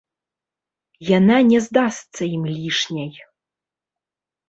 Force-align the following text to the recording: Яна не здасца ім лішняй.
Яна 1.17 1.37
не 1.51 1.59
здасца 1.67 2.21
ім 2.35 2.43
лішняй. 2.57 3.11